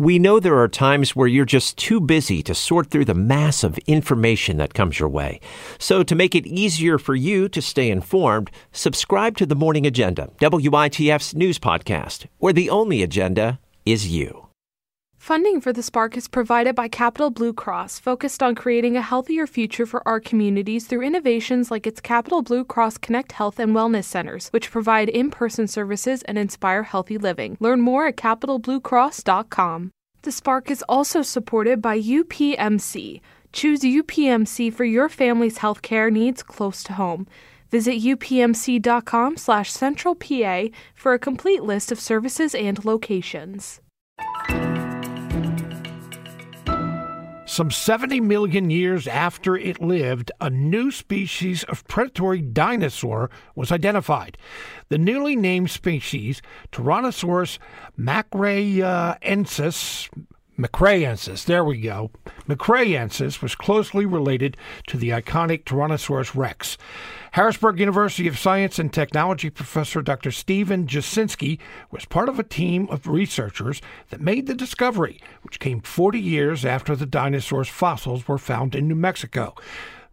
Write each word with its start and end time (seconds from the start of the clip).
We 0.00 0.18
know 0.18 0.40
there 0.40 0.58
are 0.58 0.66
times 0.66 1.14
where 1.14 1.26
you're 1.26 1.44
just 1.44 1.76
too 1.76 2.00
busy 2.00 2.42
to 2.44 2.54
sort 2.54 2.88
through 2.90 3.04
the 3.04 3.12
mass 3.12 3.62
of 3.62 3.76
information 3.80 4.56
that 4.56 4.72
comes 4.72 4.98
your 4.98 5.10
way. 5.10 5.40
So, 5.78 6.02
to 6.02 6.14
make 6.14 6.34
it 6.34 6.46
easier 6.46 6.96
for 6.96 7.14
you 7.14 7.50
to 7.50 7.60
stay 7.60 7.90
informed, 7.90 8.50
subscribe 8.72 9.36
to 9.36 9.44
the 9.44 9.54
Morning 9.54 9.86
Agenda, 9.86 10.30
WITF's 10.40 11.34
news 11.34 11.58
podcast, 11.58 12.24
where 12.38 12.54
the 12.54 12.70
only 12.70 13.02
agenda 13.02 13.60
is 13.84 14.08
you. 14.08 14.49
Funding 15.20 15.60
for 15.60 15.70
the 15.70 15.82
Spark 15.82 16.16
is 16.16 16.28
provided 16.28 16.74
by 16.74 16.88
Capital 16.88 17.28
Blue 17.28 17.52
Cross, 17.52 17.98
focused 17.98 18.42
on 18.42 18.54
creating 18.54 18.96
a 18.96 19.02
healthier 19.02 19.46
future 19.46 19.84
for 19.84 20.02
our 20.08 20.18
communities 20.18 20.86
through 20.86 21.02
innovations 21.02 21.70
like 21.70 21.86
its 21.86 22.00
Capital 22.00 22.40
Blue 22.40 22.64
Cross 22.64 22.96
Connect 22.98 23.32
Health 23.32 23.58
and 23.58 23.76
Wellness 23.76 24.04
Centers, 24.04 24.48
which 24.48 24.70
provide 24.70 25.10
in 25.10 25.30
person 25.30 25.68
services 25.68 26.22
and 26.22 26.38
inspire 26.38 26.84
healthy 26.84 27.18
living. 27.18 27.58
Learn 27.60 27.82
more 27.82 28.06
at 28.06 28.16
capitalbluecross.com. 28.16 29.90
The 30.22 30.32
Spark 30.32 30.70
is 30.70 30.82
also 30.88 31.20
supported 31.20 31.82
by 31.82 32.00
UPMC. 32.00 33.20
Choose 33.52 33.80
UPMC 33.80 34.72
for 34.72 34.84
your 34.86 35.10
family's 35.10 35.58
healthcare 35.58 36.10
needs 36.10 36.42
close 36.42 36.82
to 36.84 36.94
home. 36.94 37.28
Visit 37.70 38.02
upmc.com 38.02 39.36
slash 39.36 39.70
centralpa 39.70 40.72
for 40.94 41.12
a 41.12 41.18
complete 41.18 41.62
list 41.62 41.92
of 41.92 42.00
services 42.00 42.54
and 42.54 42.82
locations. 42.86 43.82
Some 47.50 47.72
70 47.72 48.20
million 48.20 48.70
years 48.70 49.08
after 49.08 49.56
it 49.56 49.82
lived, 49.82 50.30
a 50.40 50.48
new 50.48 50.92
species 50.92 51.64
of 51.64 51.84
predatory 51.88 52.40
dinosaur 52.40 53.28
was 53.56 53.72
identified. 53.72 54.38
The 54.88 54.98
newly 54.98 55.34
named 55.34 55.72
species, 55.72 56.40
Tyrannosaurus 56.70 57.58
macraeensis, 57.98 60.08
macraeensis, 60.60 61.44
there 61.44 61.64
we 61.64 61.80
go. 61.80 62.10
Macraeensis 62.48 63.40
was 63.40 63.54
closely 63.54 64.04
related 64.04 64.56
to 64.88 64.96
the 64.96 65.10
iconic 65.10 65.64
Tyrannosaurus 65.64 66.34
rex. 66.34 66.76
Harrisburg 67.32 67.78
University 67.78 68.26
of 68.26 68.38
Science 68.38 68.78
and 68.78 68.92
Technology 68.92 69.50
professor 69.50 70.02
Dr. 70.02 70.30
Steven 70.30 70.86
Jasinski 70.86 71.58
was 71.90 72.04
part 72.04 72.28
of 72.28 72.38
a 72.38 72.44
team 72.44 72.88
of 72.90 73.06
researchers 73.06 73.80
that 74.10 74.20
made 74.20 74.46
the 74.46 74.54
discovery, 74.54 75.20
which 75.42 75.60
came 75.60 75.80
40 75.80 76.20
years 76.20 76.64
after 76.64 76.96
the 76.96 77.06
dinosaur's 77.06 77.68
fossils 77.68 78.26
were 78.26 78.38
found 78.38 78.74
in 78.74 78.88
New 78.88 78.96
Mexico. 78.96 79.54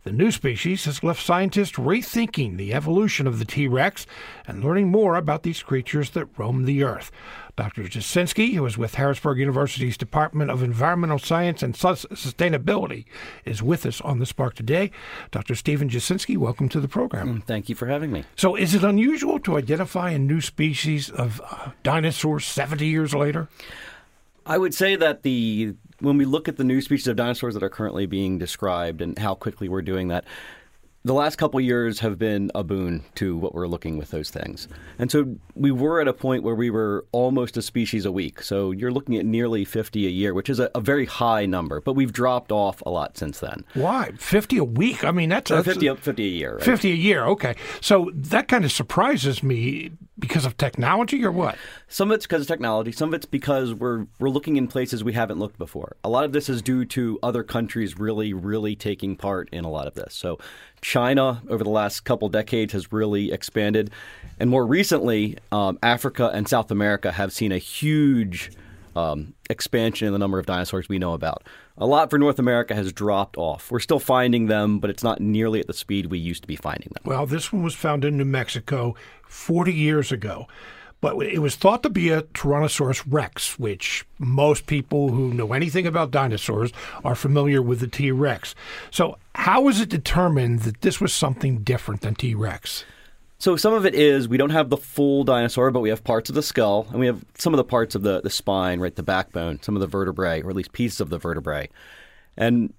The 0.04 0.14
new 0.14 0.32
species 0.32 0.86
has 0.86 1.04
left 1.04 1.22
scientists 1.22 1.73
rethinking 1.73 2.56
the 2.56 2.73
evolution 2.73 3.28
of 3.28 3.39
the 3.39 3.45
T 3.45 3.67
Rex 3.67 4.06
and 4.48 4.64
learning 4.64 4.88
more 4.88 5.17
about 5.17 5.44
these 5.44 5.61
creatures 5.61 6.11
that 6.11 6.30
roam 6.38 6.64
the 6.64 6.82
earth. 6.82 7.11
Dr. 7.58 7.83
Jasinski, 7.86 8.53
who 8.53 8.63
is 8.67 8.77
with 8.77 8.95
Harrisburg 8.95 9.39
University's 9.39 9.97
Department 9.97 10.52
of 10.52 10.61
Environmental 10.61 11.17
Science 11.17 11.64
and 11.64 11.73
Sustainability, 11.73 13.05
is 13.45 13.64
with 13.64 13.83
us 13.88 13.99
on 14.02 14.19
the 14.19 14.27
Spark 14.27 14.53
today. 14.53 14.91
Dr. 15.31 15.55
Steven 15.55 15.89
Jasinski, 15.89 16.38
welcome 16.38 16.69
to 16.69 16.80
the 16.80 16.88
program. 16.88 17.41
Mm, 17.41 17.44
thank 17.44 17.67
you 17.67 17.73
for 17.73 17.88
having 17.88 18.11
me. 18.11 18.25
So, 18.36 18.55
is 18.55 18.75
it 18.75 18.83
unusual 18.83 19.39
to 19.39 19.58
identify 19.58 20.11
a 20.11 20.19
new 20.19 20.39
species 20.39 21.09
of 21.09 21.41
uh, 21.49 21.72
dinosaurs 21.81 22.45
70 22.45 22.86
years 22.86 23.16
later? 23.16 23.49
I 24.45 24.59
would 24.59 24.75
say 24.75 24.95
that 24.95 25.23
the 25.23 25.73
when 25.99 26.17
we 26.17 26.25
look 26.25 26.47
at 26.47 26.58
the 26.58 26.64
new 26.64 26.80
species 26.80 27.08
of 27.08 27.16
dinosaurs 27.16 27.55
that 27.55 27.64
are 27.64 27.69
currently 27.69 28.05
being 28.05 28.38
described 28.38 29.02
and 29.02 29.17
how 29.17 29.33
quickly 29.33 29.67
we're 29.67 29.81
doing 29.81 30.09
that, 30.09 30.25
the 31.08 31.13
last 31.13 31.38
couple 31.38 31.59
years 31.59 32.00
have 32.00 32.19
been 32.19 32.52
a 32.53 32.63
boon 32.63 33.03
to 33.16 33.38
what 33.38 33.55
we're 33.55 33.67
looking 33.67 33.97
with 33.97 34.11
those 34.11 34.30
things. 34.30 34.67
And 35.00 35.09
so 35.09 35.36
we 35.55 35.72
were 35.72 36.02
at 36.02 36.08
a 36.08 36.14
point 36.14 36.44
where 36.44 36.55
we 36.55 36.69
were 36.69 37.05
almost 37.11 37.55
a 37.58 37.61
species 37.61 38.05
a 38.05 38.11
week. 38.11 38.41
So 38.41 38.72
you're 38.72 38.91
looking 38.91 39.16
at 39.16 39.25
nearly 39.25 39.64
50 39.64 40.05
a 40.05 40.09
year, 40.09 40.33
which 40.33 40.49
is 40.49 40.59
a, 40.59 40.69
a 40.75 40.81
very 40.81 41.05
high 41.05 41.45
number, 41.45 41.81
but 41.81 41.94
we've 41.94 42.11
dropped 42.11 42.52
off 42.52 42.81
a 42.86 42.89
lot 42.89 43.17
since 43.17 43.39
then. 43.39 43.64
Why? 43.73 44.11
50 44.17 44.58
a 44.58 44.64
week? 44.64 45.03
I 45.03 45.11
mean, 45.11 45.30
that's, 45.30 45.49
uh, 45.49 45.61
that's 45.61 45.77
50, 45.77 45.95
50 45.95 46.23
a 46.23 46.27
year. 46.27 46.55
Right? 46.55 46.64
50 46.64 46.91
a 46.91 46.95
year, 46.95 47.25
okay. 47.25 47.55
So 47.82 48.11
that 48.14 48.48
kind 48.48 48.65
of 48.65 48.71
surprises 48.71 49.42
me 49.42 49.92
because 50.20 50.45
of 50.45 50.58
technology 50.58 51.23
or 51.23 51.32
what? 51.32 51.58
Some 51.88 52.10
of 52.10 52.16
it's 52.16 52.26
because 52.26 52.42
of 52.42 52.48
technology. 52.48 52.92
Some 52.92 53.10
of 53.10 53.14
it's 53.14 53.26
because 53.26 53.73
we're 53.73 54.08
we're 54.20 54.30
looking 54.30 54.58
in 54.58 54.67
places 54.67 55.04
we 55.04 55.14
haven't 55.14 55.39
looked 55.39 55.58
before. 55.58 55.95
A 56.04 56.10
lot 56.10 56.23
of 56.23 56.32
this 56.32 56.50
is 56.50 56.61
due 56.61 56.86
to 56.86 57.20
other 57.22 57.44
countries 57.44 58.00
really, 58.00 58.33
really 58.33 58.76
taking 58.76 59.16
part 59.16 59.50
in 59.52 59.64
a 59.64 59.70
lot 59.70 59.88
of 59.88 59.94
this. 59.94 60.14
So 60.14 60.39
China 60.82 61.42
over 61.50 61.64
the 61.64 61.70
last 61.70 62.02
couple 62.02 62.30
decades 62.30 62.73
has 62.73 62.92
really 62.92 63.32
expanded, 63.32 63.92
and 64.39 64.50
more 64.50 64.66
recently, 64.66 65.38
um, 65.52 65.77
Africa 65.83 66.32
and 66.33 66.48
South 66.48 66.72
America 66.72 67.11
have 67.11 67.32
seen 67.32 67.52
a 67.52 67.60
huge 67.60 68.52
um, 68.95 69.33
expansion 69.50 70.08
in 70.08 70.14
the 70.14 70.20
number 70.20 70.39
of 70.39 70.45
dinosaurs 70.45 70.89
we 70.89 70.98
know 70.98 71.14
about. 71.14 71.44
A 71.80 71.86
lot 71.86 72.10
for 72.10 72.17
North 72.17 72.39
America 72.39 72.73
has 72.73 72.92
dropped 72.92 73.38
off. 73.38 73.70
We're 73.70 73.80
still 73.80 73.99
finding 73.99 74.48
them, 74.48 74.80
but 74.80 74.89
it's 74.89 75.04
not 75.04 75.21
nearly 75.21 75.60
at 75.60 75.67
the 75.67 75.73
speed 75.73 76.08
we 76.08 76.17
used 76.17 76.42
to 76.42 76.48
be 76.48 76.55
finding 76.55 76.89
them. 76.93 77.04
Well, 77.05 77.27
this 77.27 77.54
one 77.54 77.61
was 77.61 77.76
found 77.76 78.04
in 78.04 78.17
New 78.17 78.26
Mexico 78.26 78.95
40 79.27 79.73
years 79.73 80.11
ago. 80.11 80.48
But 80.99 81.17
it 81.17 81.39
was 81.39 81.55
thought 81.55 81.83
to 81.83 81.92
be 81.92 82.10
a 82.10 82.23
Tyrannosaurus 82.23 83.04
rex, 83.08 83.60
which 83.60 84.05
most 84.17 84.65
people 84.65 85.10
who 85.10 85.32
know 85.32 85.54
anything 85.54 85.86
about 85.86 86.10
dinosaurs 86.10 86.71
are 87.04 87.14
familiar 87.14 87.61
with 87.61 87.82
the 87.82 87.88
T 87.88 88.09
Rex. 88.09 88.55
So, 88.89 89.20
how 89.36 89.61
was 89.61 89.80
it 89.80 89.89
determined 89.89 90.61
that 90.61 90.82
this 90.82 90.99
was 90.99 91.14
something 91.14 91.59
different 91.59 92.02
than 92.02 92.15
T 92.15 92.33
Rex? 92.33 92.83
So 93.39 93.55
some 93.55 93.73
of 93.73 93.86
it 93.86 93.93
is 93.93 94.27
we 94.27 94.37
don't 94.37 94.49
have 94.49 94.70
the 94.70 94.77
full 94.77 95.23
dinosaur, 95.23 95.70
but 95.70 95.81
we 95.81 95.89
have 95.89 96.03
parts 96.03 96.30
of 96.30 96.36
the 96.36 96.42
skull, 96.42 96.87
and 96.89 96.99
we 96.99 97.05
have 97.05 97.23
some 97.37 97.53
of 97.53 97.58
the 97.58 97.64
parts 97.64 97.93
of 97.93 98.02
the, 98.02 98.21
the 98.21 98.31
spine, 98.31 98.80
right, 98.80 98.95
the 98.95 99.03
backbone, 99.03 99.61
some 99.61 99.75
of 99.75 99.81
the 99.81 99.87
vertebrae, 99.87 100.42
or 100.42 100.49
at 100.49 100.55
least 100.55 100.71
pieces 100.71 100.99
of 100.99 101.09
the 101.09 101.20
vertebrae. 101.20 101.70
And 102.36 102.73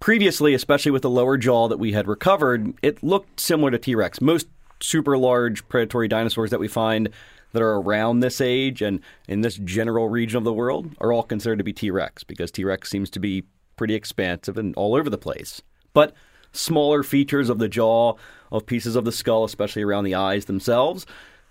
previously, 0.00 0.54
especially 0.54 0.90
with 0.90 1.02
the 1.02 1.10
lower 1.10 1.36
jaw 1.36 1.68
that 1.68 1.78
we 1.78 1.92
had 1.92 2.08
recovered, 2.08 2.74
it 2.82 3.02
looked 3.02 3.38
similar 3.38 3.70
to 3.70 3.78
T 3.78 3.94
Rex. 3.94 4.20
Most 4.20 4.48
super 4.80 5.16
large 5.16 5.66
predatory 5.68 6.08
dinosaurs 6.08 6.50
that 6.50 6.58
we 6.58 6.66
find 6.66 7.08
that 7.52 7.62
are 7.62 7.76
around 7.76 8.20
this 8.20 8.40
age 8.40 8.82
and 8.82 9.00
in 9.28 9.42
this 9.42 9.56
general 9.56 10.08
region 10.08 10.38
of 10.38 10.44
the 10.44 10.52
world 10.52 10.90
are 10.98 11.12
all 11.12 11.22
considered 11.22 11.58
to 11.58 11.64
be 11.64 11.72
T 11.72 11.90
Rex 11.92 12.24
because 12.24 12.50
T 12.50 12.64
Rex 12.64 12.90
seems 12.90 13.08
to 13.10 13.20
be 13.20 13.44
pretty 13.76 13.94
expansive 13.94 14.58
and 14.58 14.74
all 14.74 14.96
over 14.96 15.08
the 15.08 15.18
place. 15.18 15.62
But 15.92 16.14
smaller 16.52 17.02
features 17.02 17.48
of 17.48 17.58
the 17.58 17.68
jaw, 17.68 18.14
of 18.50 18.66
pieces 18.66 18.96
of 18.96 19.04
the 19.04 19.12
skull, 19.12 19.44
especially 19.44 19.82
around 19.82 20.04
the 20.04 20.14
eyes 20.14 20.44
themselves, 20.44 21.06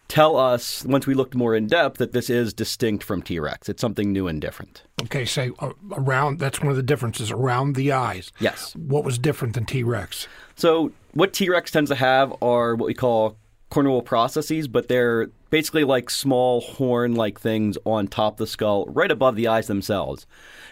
tell 0.07 0.35
us, 0.35 0.83
once 0.85 1.07
we 1.07 1.13
looked 1.13 1.35
more 1.35 1.55
in 1.55 1.67
depth, 1.67 1.97
that 1.97 2.11
this 2.11 2.29
is 2.29 2.53
distinct 2.53 3.03
from 3.03 3.21
T 3.21 3.39
Rex. 3.39 3.69
It's 3.69 3.81
something 3.81 4.11
new 4.11 4.27
and 4.27 4.41
different. 4.41 4.83
Okay, 5.03 5.25
say 5.25 5.51
uh, 5.59 5.71
around, 5.93 6.39
that's 6.39 6.59
one 6.59 6.69
of 6.69 6.75
the 6.75 6.83
differences, 6.83 7.31
around 7.31 7.75
the 7.75 7.91
eyes. 7.91 8.31
Yes. 8.39 8.75
What 8.75 9.03
was 9.03 9.17
different 9.17 9.55
than 9.55 9.65
T 9.65 9.83
Rex? 9.83 10.27
So, 10.55 10.91
what 11.13 11.33
T 11.33 11.49
Rex 11.49 11.71
tends 11.71 11.89
to 11.89 11.95
have 11.95 12.33
are 12.41 12.75
what 12.75 12.87
we 12.87 12.93
call 12.93 13.37
cornual 13.69 14.01
processes, 14.01 14.67
but 14.67 14.89
they're 14.89 15.27
basically 15.49 15.83
like 15.83 16.09
small 16.09 16.61
horn 16.61 17.15
like 17.15 17.39
things 17.39 17.77
on 17.85 18.07
top 18.07 18.33
of 18.33 18.37
the 18.37 18.47
skull, 18.47 18.85
right 18.87 19.11
above 19.11 19.35
the 19.35 19.47
eyes 19.47 19.67
themselves. 19.67 20.27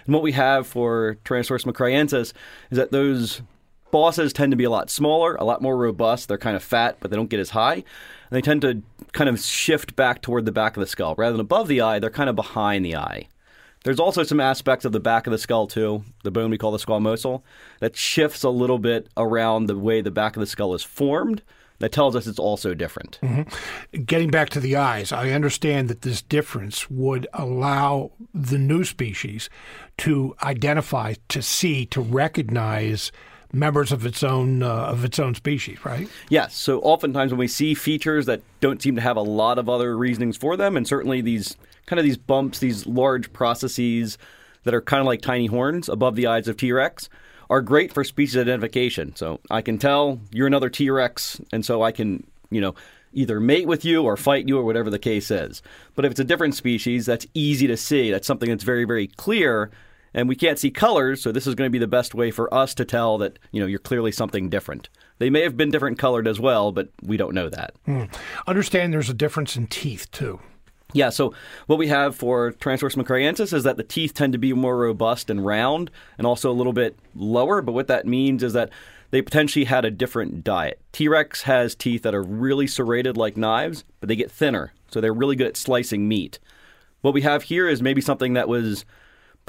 And 0.06 0.14
what 0.14 0.24
we 0.24 0.34
have 0.34 0.68
for 0.68 1.18
Tyrannosaurus 1.26 1.66
macraeensis 1.66 2.34
is 2.72 2.78
that 2.78 2.92
those 2.92 3.42
bosses 3.92 4.34
tend 4.34 4.52
to 4.52 4.58
be 4.58 4.64
a 4.64 4.70
lot 4.70 4.90
smaller, 4.90 5.36
a 5.36 5.44
lot 5.44 5.62
more 5.62 5.78
robust. 5.78 6.28
They're 6.28 6.38
kind 6.38 6.56
of 6.56 6.64
fat, 6.64 6.98
but 7.00 7.12
they 7.12 7.18
don't 7.18 7.30
get 7.30 7.40
as 7.40 7.52
high. 7.52 7.76
And 7.76 7.84
they 8.32 8.42
tend 8.42 8.62
to 8.62 8.82
kind 9.12 9.30
of 9.30 9.40
shift 9.40 9.96
back 9.96 10.22
toward 10.22 10.46
the 10.46 10.52
back 10.52 10.78
of 10.78 10.82
the 10.82 10.88
skull. 10.88 11.16
Rather 11.18 11.34
than 11.34 11.42
above 11.42 11.68
the 11.68 11.82
eye, 11.82 12.00
they're 12.00 12.10
kind 12.10 12.30
of 12.30 12.36
behind 12.36 12.86
the 12.86 12.96
eye. 12.96 13.28
There's 13.84 14.00
also 14.00 14.24
some 14.24 14.40
aspects 14.40 14.84
of 14.84 14.92
the 14.92 15.00
back 15.00 15.26
of 15.26 15.32
the 15.32 15.38
skull, 15.38 15.66
too, 15.66 16.04
the 16.24 16.32
bone 16.32 16.52
we 16.52 16.58
call 16.58 16.72
the 16.72 16.78
squamosal, 16.78 17.44
that 17.80 17.96
shifts 17.96 18.44
a 18.44 18.50
little 18.50 18.78
bit 18.78 19.08
around 19.16 19.66
the 19.66 19.78
way 19.78 20.02
the 20.02 20.12
back 20.12 20.36
of 20.36 20.42
the 20.42 20.48
skull 20.48 20.74
is 20.74 20.84
formed 20.84 21.42
that 21.80 21.92
tells 21.92 22.16
us 22.16 22.28
it's 22.28 22.40
also 22.40 22.74
different. 22.74 23.20
Mm-hmm. 23.24 24.04
Getting 24.04 24.30
back 24.30 24.50
to 24.50 24.60
the 24.60 24.76
eyes, 24.76 25.12
I 25.12 25.32
understand 25.32 25.88
that 25.88 26.02
this 26.02 26.22
difference 26.22 26.90
would 26.90 27.28
allow 27.34 28.12
the 28.34 28.58
new 28.58 28.84
species 28.84 29.50
to 30.00 30.36
identify, 30.44 31.16
to 31.30 31.42
see, 31.42 31.86
to 31.88 32.02
recognize 32.02 33.12
members 33.52 33.92
of 33.92 34.06
its 34.06 34.24
own 34.24 34.62
uh, 34.62 34.68
of 34.68 35.04
its 35.04 35.20
own 35.20 35.36
species, 35.36 35.84
right? 35.86 36.08
Yes. 36.30 36.56
So 36.56 36.80
oftentimes 36.82 37.32
when 37.32 37.40
we 37.40 37.48
see 37.48 37.74
features 37.74 38.26
that 38.28 38.42
don't 38.60 38.82
seem 38.82 38.96
to 38.96 39.02
have 39.02 39.18
a 39.18 39.22
lot 39.22 39.58
of 39.58 39.68
other 39.70 39.98
reasonings 39.98 40.38
for 40.38 40.56
them, 40.56 40.78
and 40.78 40.88
certainly 40.88 41.22
these 41.22 41.58
kind 41.86 42.00
of 42.00 42.06
these 42.06 42.18
bumps, 42.18 42.60
these 42.60 42.86
large 42.86 43.34
processes 43.34 44.18
that 44.64 44.74
are 44.74 44.82
kind 44.82 45.02
of 45.02 45.08
like 45.08 45.22
tiny 45.22 45.48
horns 45.48 45.90
above 45.90 46.16
the 46.16 46.28
eyes 46.28 46.48
of 46.48 46.58
T 46.58 46.72
Rex, 46.72 47.10
are 47.50 47.62
great 47.62 47.92
for 47.94 48.04
species 48.04 48.38
identification. 48.38 49.16
So 49.16 49.40
I 49.50 49.62
can 49.62 49.78
tell 49.78 50.20
you're 50.32 50.48
another 50.48 50.70
T 50.70 50.90
Rex, 50.90 51.42
and 51.52 51.66
so 51.66 51.82
I 51.82 51.92
can, 51.92 52.28
you 52.52 52.62
know, 52.62 52.76
either 53.14 53.40
mate 53.40 53.68
with 53.68 53.84
you 53.84 54.04
or 54.04 54.16
fight 54.16 54.48
you 54.48 54.60
or 54.60 54.64
whatever 54.64 54.92
the 54.92 55.00
case 55.00 55.32
is. 55.32 55.64
But 55.96 56.06
if 56.06 56.12
it's 56.12 56.20
a 56.20 56.24
different 56.24 56.54
species, 56.54 57.08
that's 57.08 57.26
easy 57.34 57.66
to 57.66 57.78
see. 57.78 58.12
That's 58.12 58.28
something 58.28 58.50
that's 58.50 58.64
very, 58.64 58.86
very 58.86 59.08
clear. 59.08 59.72
And 60.14 60.28
we 60.28 60.36
can't 60.36 60.60
see 60.60 60.72
colors, 60.72 61.22
so 61.22 61.32
this 61.32 61.46
is 61.46 61.56
going 61.56 61.68
to 61.68 61.72
be 61.72 61.80
the 61.80 61.88
best 61.88 62.16
way 62.16 62.32
for 62.32 62.52
us 62.54 62.74
to 62.76 62.86
tell 62.86 63.18
that, 63.20 63.38
you 63.52 63.60
know, 63.60 63.68
you're 63.68 63.80
clearly 63.80 64.12
something 64.12 64.50
different. 64.50 64.90
They 65.20 65.30
may 65.30 65.42
have 65.42 65.58
been 65.58 65.70
different 65.70 66.00
colored 66.00 66.28
as 66.28 66.40
well, 66.40 66.72
but 66.72 66.90
we 67.04 67.18
don't 67.18 67.34
know 67.34 67.50
that. 67.50 67.74
Hmm. 67.86 68.06
Understand 68.48 68.94
there's 68.94 69.10
a 69.10 69.14
difference 69.14 69.56
in 69.56 69.68
teeth, 69.68 70.10
too. 70.12 70.40
Yeah, 70.92 71.10
so 71.10 71.36
what 71.68 71.78
we 71.78 71.88
have 71.88 72.16
for 72.16 72.54
Tyrannosaurus 72.54 72.96
macraeensis 72.96 73.54
is 73.54 73.64
that 73.64 73.78
the 73.78 73.84
teeth 73.84 74.16
tend 74.16 74.34
to 74.34 74.40
be 74.40 74.54
more 74.54 74.78
robust 74.78 75.30
and 75.30 75.46
round 75.46 75.92
and 76.18 76.26
also 76.26 76.50
a 76.50 76.54
little 76.54 76.74
bit 76.74 76.98
lower. 77.14 77.62
But 77.62 77.74
what 77.74 77.88
that 77.88 78.08
means 78.08 78.42
is 78.42 78.54
that 78.54 78.72
they 79.12 79.22
potentially 79.22 79.66
had 79.66 79.86
a 79.86 79.92
different 79.92 80.44
diet. 80.44 80.80
T 80.92 81.08
Rex 81.08 81.44
has 81.44 81.76
teeth 81.76 82.02
that 82.04 82.16
are 82.16 82.24
really 82.24 82.66
serrated 82.66 83.18
like 83.18 83.38
knives, 83.38 83.84
but 84.00 84.10
they 84.10 84.16
get 84.16 84.32
thinner. 84.32 84.74
So 84.90 85.00
they're 85.00 85.14
really 85.14 85.36
good 85.36 85.48
at 85.48 85.58
slicing 85.58 86.08
meat. 86.08 86.40
What 87.02 87.14
we 87.14 87.22
have 87.22 87.44
here 87.44 87.68
is 87.68 87.82
maybe 87.84 88.02
something 88.02 88.34
that 88.34 88.48
was 88.48 88.84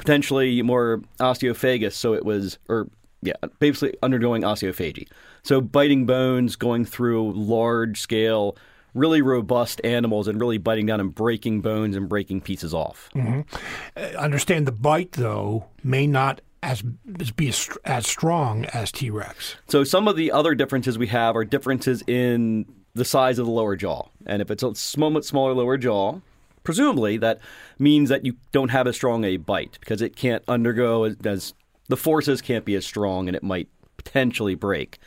potentially 0.01 0.59
more 0.63 0.99
osteophagous. 1.19 1.93
So 1.93 2.13
it 2.15 2.25
was, 2.25 2.57
or 2.67 2.87
yeah, 3.21 3.33
basically 3.59 3.95
undergoing 4.01 4.41
osteophagy. 4.41 5.07
So 5.43 5.61
biting 5.61 6.07
bones, 6.07 6.55
going 6.55 6.85
through 6.85 7.33
large 7.33 8.01
scale 8.01 8.57
really 8.93 9.21
robust 9.21 9.79
animals 9.83 10.27
and 10.27 10.41
really 10.41 10.57
biting 10.57 10.87
down 10.87 10.99
and 10.99 11.13
breaking 11.13 11.61
bones 11.61 11.95
and 11.95 12.09
breaking 12.09 12.41
pieces 12.41 12.73
off. 12.73 13.09
Mm-hmm. 13.15 13.41
Uh, 13.95 14.17
understand 14.17 14.67
the 14.67 14.71
bite, 14.71 15.13
though, 15.13 15.67
may 15.83 16.07
not 16.07 16.41
as 16.63 16.81
be 16.81 17.47
as, 17.49 17.69
as 17.85 18.07
strong 18.07 18.65
as 18.65 18.91
T 18.91 19.09
Rex. 19.09 19.55
So 19.67 19.83
some 19.83 20.07
of 20.07 20.15
the 20.15 20.31
other 20.31 20.55
differences 20.55 20.97
we 20.97 21.07
have 21.07 21.35
are 21.35 21.45
differences 21.45 22.03
in 22.07 22.65
the 22.93 23.05
size 23.05 23.39
of 23.39 23.45
the 23.45 23.51
lower 23.51 23.75
jaw. 23.75 24.07
And 24.25 24.41
if 24.41 24.51
it's 24.51 24.63
a 24.63 24.75
somewhat 24.75 25.25
smaller 25.25 25.53
lower 25.53 25.77
jaw, 25.77 26.19
presumably 26.63 27.17
that 27.17 27.39
means 27.79 28.09
that 28.09 28.25
you 28.25 28.35
don't 28.51 28.69
have 28.69 28.87
as 28.87 28.95
strong 28.95 29.23
a 29.23 29.37
bite 29.37 29.77
because 29.79 30.01
it 30.01 30.15
can't 30.15 30.43
undergo 30.47 31.03
as, 31.03 31.15
as 31.25 31.53
the 31.87 31.97
forces 31.97 32.41
can't 32.41 32.65
be 32.65 32.75
as 32.75 32.85
strong 32.85 33.27
and 33.27 33.35
it 33.35 33.43
might 33.43 33.67
potentially 33.97 34.55
break. 34.55 34.99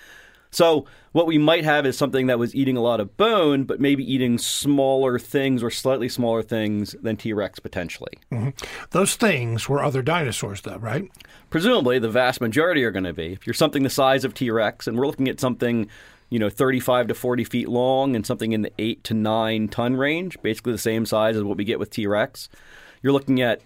So 0.54 0.86
what 1.10 1.26
we 1.26 1.36
might 1.36 1.64
have 1.64 1.84
is 1.84 1.98
something 1.98 2.28
that 2.28 2.38
was 2.38 2.54
eating 2.54 2.76
a 2.76 2.80
lot 2.80 3.00
of 3.00 3.16
bone, 3.16 3.64
but 3.64 3.80
maybe 3.80 4.04
eating 4.10 4.38
smaller 4.38 5.18
things 5.18 5.64
or 5.64 5.70
slightly 5.70 6.08
smaller 6.08 6.42
things 6.42 6.94
than 7.02 7.16
T 7.16 7.32
Rex 7.32 7.58
potentially. 7.58 8.12
Mm-hmm. 8.30 8.50
Those 8.90 9.16
things 9.16 9.68
were 9.68 9.82
other 9.82 10.00
dinosaurs, 10.00 10.60
though, 10.60 10.76
right? 10.76 11.10
Presumably, 11.50 11.98
the 11.98 12.08
vast 12.08 12.40
majority 12.40 12.84
are 12.84 12.92
going 12.92 13.04
to 13.04 13.12
be. 13.12 13.32
If 13.32 13.48
you're 13.48 13.54
something 13.54 13.82
the 13.82 13.90
size 13.90 14.24
of 14.24 14.32
T 14.32 14.48
Rex, 14.48 14.86
and 14.86 14.96
we're 14.96 15.08
looking 15.08 15.28
at 15.28 15.40
something, 15.40 15.88
you 16.34 16.40
know, 16.40 16.50
35 16.50 17.06
to 17.06 17.14
40 17.14 17.44
feet 17.44 17.68
long 17.68 18.16
and 18.16 18.26
something 18.26 18.50
in 18.50 18.62
the 18.62 18.72
8 18.76 19.04
to 19.04 19.14
9 19.14 19.68
ton 19.68 19.94
range, 19.94 20.36
basically 20.42 20.72
the 20.72 20.78
same 20.78 21.06
size 21.06 21.36
as 21.36 21.44
what 21.44 21.56
we 21.56 21.62
get 21.62 21.78
with 21.78 21.90
T 21.90 22.08
Rex, 22.08 22.48
you're 23.02 23.12
looking 23.12 23.40
at 23.40 23.60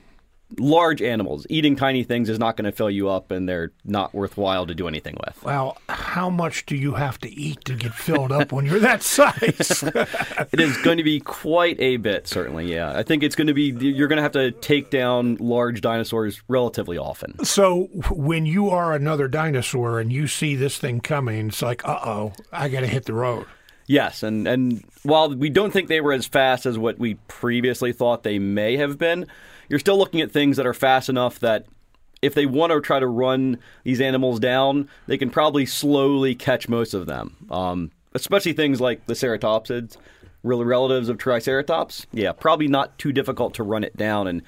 large 0.56 1.02
animals. 1.02 1.46
Eating 1.50 1.76
tiny 1.76 2.04
things 2.04 2.28
is 2.28 2.38
not 2.38 2.56
going 2.56 2.64
to 2.64 2.72
fill 2.72 2.90
you 2.90 3.08
up, 3.08 3.30
and 3.30 3.48
they're 3.48 3.72
not 3.84 4.14
worthwhile 4.14 4.66
to 4.66 4.74
do 4.74 4.88
anything 4.88 5.16
with. 5.26 5.42
Well, 5.42 5.78
how 5.88 6.30
much 6.30 6.66
do 6.66 6.76
you 6.76 6.94
have 6.94 7.18
to 7.18 7.30
eat 7.30 7.64
to 7.66 7.74
get 7.74 7.92
filled 7.92 8.32
up 8.32 8.52
when 8.52 8.64
you're 8.64 8.80
that 8.80 9.02
size? 9.02 9.82
it 10.52 10.60
is 10.60 10.76
going 10.78 10.98
to 10.98 11.04
be 11.04 11.20
quite 11.20 11.78
a 11.80 11.96
bit, 11.98 12.26
certainly. 12.26 12.72
Yeah, 12.72 12.96
I 12.96 13.02
think 13.02 13.22
it's 13.22 13.36
going 13.36 13.48
to 13.48 13.54
be. 13.54 13.74
You're 13.78 14.08
going 14.08 14.16
to 14.18 14.22
have 14.22 14.32
to 14.32 14.52
take 14.52 14.90
down 14.90 15.36
large 15.36 15.80
dinosaurs 15.80 16.42
relatively 16.48 16.98
often. 16.98 17.44
So 17.44 17.84
when 18.10 18.46
you 18.46 18.70
are 18.70 18.94
another 18.94 19.28
dinosaur 19.28 20.00
and 20.00 20.12
you 20.12 20.26
see 20.26 20.56
this 20.56 20.78
thing 20.78 21.00
coming, 21.00 21.48
it's 21.48 21.62
like, 21.62 21.86
uh 21.86 21.98
oh, 22.04 22.32
I 22.52 22.68
got 22.68 22.80
to 22.80 22.86
hit 22.86 23.04
the 23.04 23.14
road. 23.14 23.46
Yes, 23.86 24.22
and, 24.22 24.46
and 24.46 24.84
while 25.02 25.34
we 25.34 25.48
don't 25.48 25.70
think 25.70 25.88
they 25.88 26.02
were 26.02 26.12
as 26.12 26.26
fast 26.26 26.66
as 26.66 26.76
what 26.76 26.98
we 26.98 27.14
previously 27.26 27.94
thought 27.94 28.22
they 28.22 28.38
may 28.38 28.76
have 28.76 28.98
been, 28.98 29.26
you're 29.68 29.78
still 29.78 29.98
looking 29.98 30.20
at 30.20 30.30
things 30.30 30.56
that 30.56 30.66
are 30.66 30.74
fast 30.74 31.08
enough 31.08 31.38
that 31.40 31.66
if 32.20 32.34
they 32.34 32.46
want 32.46 32.72
to 32.72 32.80
try 32.80 32.98
to 32.98 33.06
run 33.06 33.58
these 33.84 34.00
animals 34.00 34.40
down, 34.40 34.88
they 35.06 35.18
can 35.18 35.30
probably 35.30 35.66
slowly 35.66 36.34
catch 36.34 36.68
most 36.68 36.94
of 36.94 37.06
them. 37.06 37.36
Um, 37.50 37.90
especially 38.14 38.52
things 38.52 38.80
like 38.80 39.06
the 39.06 39.14
ceratopsids, 39.14 39.96
really 40.42 40.64
relatives 40.64 41.08
of 41.08 41.18
Triceratops. 41.18 42.06
Yeah, 42.12 42.32
probably 42.32 42.68
not 42.68 42.98
too 42.98 43.12
difficult 43.12 43.54
to 43.54 43.62
run 43.62 43.84
it 43.84 43.96
down 43.96 44.26
and 44.26 44.42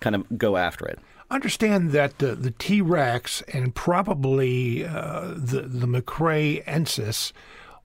kind 0.00 0.14
of 0.14 0.38
go 0.38 0.56
after 0.56 0.86
it. 0.86 0.98
Understand 1.30 1.92
that 1.92 2.18
the, 2.18 2.54
T 2.58 2.80
Rex 2.80 3.42
and 3.52 3.74
probably 3.74 4.86
uh, 4.86 5.34
the 5.36 5.62
the 5.62 5.86
macraeensis 5.86 7.32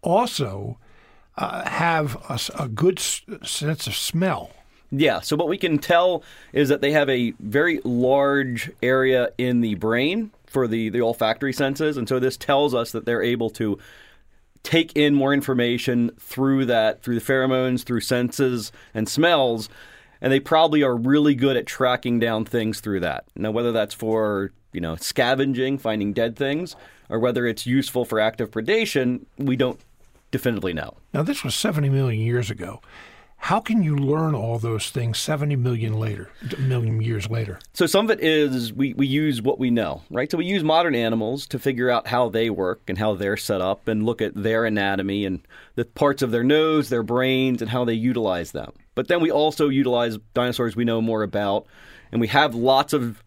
also 0.02 0.78
uh, 1.38 1.68
have 1.68 2.16
a, 2.30 2.64
a 2.64 2.68
good 2.70 3.00
s- 3.00 3.22
sense 3.44 3.86
of 3.86 3.96
smell. 3.96 4.52
Yeah, 4.96 5.22
so 5.22 5.36
what 5.36 5.48
we 5.48 5.58
can 5.58 5.80
tell 5.80 6.24
is 6.54 6.70
that 6.70 6.82
they 6.82 6.92
have 6.92 7.10
a 7.10 7.32
very 7.40 7.82
large 7.84 8.70
area 8.84 9.32
in 9.40 9.62
the 9.62 9.74
brain 9.74 10.30
for 10.46 10.68
the, 10.68 10.90
the 10.90 11.02
olfactory 11.02 11.52
senses. 11.52 11.98
And 11.98 12.08
so 12.08 12.20
this 12.20 12.38
tells 12.38 12.76
us 12.76 12.92
that 12.92 13.04
they're 13.04 13.24
able 13.24 13.50
to 13.52 13.80
take 14.62 14.96
in 14.96 15.16
more 15.16 15.34
information 15.34 16.12
through 16.20 16.66
that, 16.66 17.02
through 17.02 17.16
the 17.16 17.26
pheromones, 17.26 17.84
through 17.84 18.02
senses 18.02 18.72
and 18.94 19.10
smells. 19.10 19.68
And 20.22 20.32
they 20.32 20.40
probably 20.40 20.84
are 20.84 20.96
really 20.96 21.34
good 21.34 21.58
at 21.58 21.66
tracking 21.66 22.20
down 22.20 22.46
things 22.46 22.80
through 22.80 23.00
that. 23.00 23.26
Now, 23.36 23.50
whether 23.50 23.72
that's 23.72 23.96
for, 23.96 24.52
you 24.74 24.80
know, 24.80 24.96
scavenging, 24.96 25.80
finding 25.80 26.14
dead 26.14 26.36
things, 26.36 26.76
or 27.10 27.18
whether 27.18 27.48
it's 27.48 27.66
useful 27.66 28.06
for 28.06 28.20
active 28.20 28.52
predation, 28.52 29.26
we 29.40 29.56
don't 29.56 29.80
definitively 30.30 30.74
know. 30.74 30.98
Now, 31.16 31.24
this 31.24 31.44
was 31.44 31.56
70 31.56 31.90
million 31.90 32.22
years 32.22 32.52
ago. 32.52 32.80
How 33.44 33.60
can 33.60 33.84
you 33.84 33.98
learn 33.98 34.36
all 34.36 34.58
those 34.58 34.90
things 34.90 35.18
70 35.18 35.58
million 35.58 36.00
later, 36.00 36.30
million 36.58 37.02
years 37.02 37.30
later? 37.30 37.60
So 37.74 37.86
some 37.86 38.06
of 38.06 38.12
it 38.12 38.24
is 38.24 38.72
we, 38.72 38.94
we 38.94 39.06
use 39.06 39.42
what 39.42 39.60
we 39.60 39.70
know, 39.70 40.02
right? 40.10 40.32
So 40.32 40.38
we 40.38 40.46
use 40.46 40.64
modern 40.64 40.96
animals 40.96 41.46
to 41.48 41.60
figure 41.60 41.90
out 41.90 42.08
how 42.08 42.30
they 42.30 42.50
work 42.50 42.84
and 42.88 42.98
how 42.98 43.16
they're 43.16 43.36
set 43.36 43.60
up 43.60 43.90
and 43.90 44.06
look 44.06 44.22
at 44.22 44.34
their 44.34 44.64
anatomy 44.64 45.26
and 45.26 45.46
the 45.76 45.84
parts 45.84 46.22
of 46.22 46.32
their 46.32 46.46
nose, 46.46 46.88
their 46.88 47.04
brains, 47.04 47.62
and 47.62 47.70
how 47.70 47.84
they 47.84 47.96
utilize 47.96 48.54
them. 48.54 48.72
But 48.96 49.10
then 49.10 49.20
we 49.20 49.30
also 49.30 49.68
utilize 49.68 50.18
dinosaurs 50.34 50.78
we 50.78 50.86
know 50.86 51.02
more 51.02 51.22
about, 51.22 51.66
and 52.14 52.22
we 52.22 52.28
have 52.28 52.56
lots 52.56 52.94
of 52.94 53.22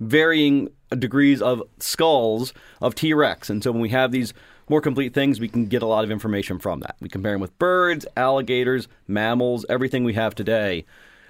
varying 0.00 0.70
degrees 0.98 1.40
of 1.40 1.62
skulls 1.78 2.52
of 2.80 2.96
T 2.96 3.14
Rex. 3.14 3.48
And 3.48 3.62
so 3.62 3.70
when 3.70 3.80
we 3.80 3.90
have 3.90 4.10
these 4.10 4.34
more 4.68 4.80
complete 4.80 5.14
things, 5.14 5.40
we 5.40 5.48
can 5.48 5.66
get 5.66 5.82
a 5.82 5.86
lot 5.86 6.04
of 6.04 6.10
information 6.10 6.58
from 6.58 6.80
that. 6.80 6.96
We 7.00 7.08
compare 7.08 7.32
them 7.32 7.40
with 7.40 7.58
birds, 7.58 8.06
alligators, 8.16 8.88
mammals, 9.06 9.66
everything 9.68 10.04
we 10.04 10.14
have 10.14 10.34
today. 10.34 10.84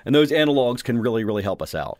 And 0.05 0.14
those 0.14 0.31
analogs 0.31 0.82
can 0.82 1.00
really, 1.00 1.25
really 1.25 1.43
help 1.43 1.62
us 1.62 1.75
out. 1.75 1.99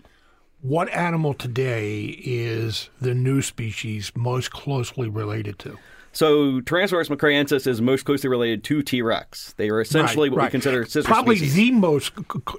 What 0.61 0.89
animal 0.91 1.35
today 1.35 2.03
is 2.23 2.89
the 3.01 3.15
new 3.15 3.43
species 3.43 4.13
most 4.15 4.53
closely 4.53 5.09
related 5.09 5.59
to? 5.61 5.79
So 6.13 6.61
Tyrannosaurus 6.61 7.09
macraeensis 7.09 7.67
is 7.67 7.81
most 7.81 8.05
closely 8.05 8.29
related 8.29 8.63
to 8.65 8.83
T 8.83 9.03
Rex. 9.03 9.55
They 9.57 9.71
are 9.71 9.81
essentially 9.81 10.29
right, 10.29 10.37
what 10.37 10.43
right. 10.43 10.49
we 10.49 10.51
consider 10.51 10.85
sister 10.85 11.09
Probably 11.09 11.37
species. 11.37 11.55
the 11.55 11.71
most, 11.73 12.13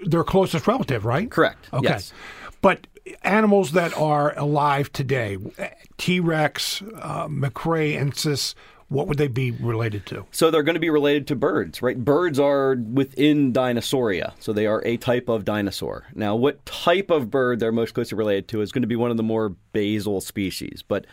their 0.06 0.24
closest 0.24 0.68
relative, 0.68 1.06
right? 1.06 1.30
Correct. 1.30 1.70
Okay. 1.72 1.88
Yes. 1.88 2.12
But 2.62 2.88
animals 3.24 3.72
that 3.72 3.98
are 3.98 4.38
alive 4.38 4.92
today, 4.92 5.38
T 5.98 6.20
Rex, 6.20 6.82
uh, 6.82 7.28
macraeensis, 7.28 8.56
what 8.90 9.08
would 9.08 9.18
they 9.18 9.28
be 9.28 9.52
related 9.52 10.06
to? 10.08 10.26
So 10.32 10.52
they're 10.52 10.64
going 10.64 10.76
to 10.76 10.80
be 10.80 10.90
related 10.90 11.28
to 11.28 11.36
birds, 11.36 11.82
right? 11.82 11.98
Birds 11.98 12.40
are 12.40 12.76
within 12.76 13.52
Dinosauria, 13.52 14.34
so 14.40 14.54
they 14.54 14.68
are 14.68 14.84
a 14.86 14.98
type 14.98 15.30
of 15.30 15.46
dinosaur. 15.46 16.06
Now, 16.14 16.36
what 16.36 16.64
type 16.66 17.10
of 17.10 17.32
bird 17.32 17.60
they're 17.60 17.72
most 17.72 17.94
closely 17.94 18.18
related 18.18 18.48
to 18.50 18.62
is 18.62 18.72
going 18.72 18.84
to 18.84 18.88
be 18.88 18.96
one 18.96 19.12
of 19.12 19.18
the 19.18 19.24
more 19.24 19.50
basal 19.72 20.22
species, 20.22 20.84
but 20.88 21.06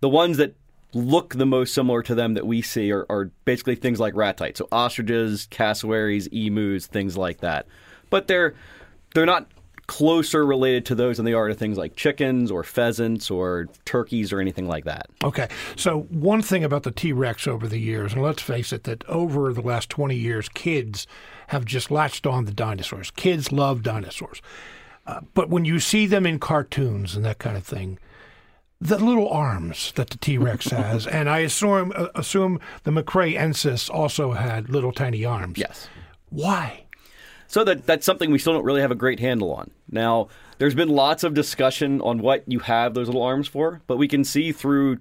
the 0.00 0.08
ones 0.08 0.38
that 0.38 0.54
look 0.92 1.34
the 1.34 1.46
most 1.46 1.72
similar 1.72 2.02
to 2.02 2.16
them 2.16 2.34
that 2.34 2.46
we 2.46 2.62
see 2.62 2.90
are, 2.90 3.06
are 3.08 3.30
basically 3.44 3.76
things 3.76 4.00
like 4.00 4.14
ratites, 4.16 4.58
so 4.58 4.66
ostriches, 4.72 5.46
cassowaries, 5.50 6.26
emus, 6.32 6.86
things 6.86 7.16
like 7.16 7.38
that. 7.40 7.66
But 8.08 8.26
they're 8.26 8.54
they're 9.14 9.26
not 9.26 9.46
closer 9.90 10.46
related 10.46 10.86
to 10.86 10.94
those 10.94 11.16
than 11.16 11.26
they 11.26 11.32
are 11.32 11.48
to 11.48 11.54
things 11.54 11.76
like 11.76 11.96
chickens 11.96 12.48
or 12.48 12.62
pheasants 12.62 13.28
or 13.28 13.66
turkeys 13.84 14.32
or 14.32 14.38
anything 14.38 14.68
like 14.68 14.84
that. 14.84 15.06
Okay. 15.24 15.48
So, 15.74 16.02
one 16.02 16.42
thing 16.42 16.62
about 16.62 16.84
the 16.84 16.92
T 16.92 17.12
Rex 17.12 17.48
over 17.48 17.66
the 17.66 17.80
years, 17.80 18.12
and 18.12 18.22
let's 18.22 18.40
face 18.40 18.72
it, 18.72 18.84
that 18.84 19.02
over 19.08 19.52
the 19.52 19.60
last 19.60 19.90
20 19.90 20.14
years, 20.14 20.48
kids 20.48 21.08
have 21.48 21.64
just 21.64 21.90
latched 21.90 22.24
on 22.24 22.44
the 22.44 22.52
dinosaurs. 22.52 23.10
Kids 23.10 23.50
love 23.50 23.82
dinosaurs. 23.82 24.40
Uh, 25.08 25.22
but 25.34 25.50
when 25.50 25.64
you 25.64 25.80
see 25.80 26.06
them 26.06 26.24
in 26.24 26.38
cartoons 26.38 27.16
and 27.16 27.24
that 27.24 27.40
kind 27.40 27.56
of 27.56 27.64
thing, 27.64 27.98
the 28.80 28.96
little 28.96 29.28
arms 29.28 29.90
that 29.96 30.10
the 30.10 30.18
T 30.18 30.38
Rex 30.38 30.66
has, 30.70 31.04
and 31.04 31.28
I 31.28 31.40
assume 31.40 31.92
uh, 31.96 32.06
assume 32.14 32.60
the 32.84 32.92
macraeensis 32.92 33.90
also 33.90 34.34
had 34.34 34.70
little 34.70 34.92
tiny 34.92 35.24
arms. 35.24 35.58
Yes. 35.58 35.88
Why? 36.28 36.84
So 37.50 37.64
that 37.64 37.84
that's 37.84 38.06
something 38.06 38.30
we 38.30 38.38
still 38.38 38.52
don't 38.52 38.64
really 38.64 38.80
have 38.80 38.92
a 38.92 38.94
great 38.94 39.18
handle 39.18 39.52
on. 39.52 39.72
Now, 39.90 40.28
there's 40.58 40.76
been 40.76 40.88
lots 40.88 41.24
of 41.24 41.34
discussion 41.34 42.00
on 42.00 42.20
what 42.20 42.44
you 42.46 42.60
have 42.60 42.94
those 42.94 43.08
little 43.08 43.24
arms 43.24 43.48
for, 43.48 43.82
but 43.88 43.96
we 43.96 44.06
can 44.06 44.22
see 44.22 44.52
through 44.52 44.98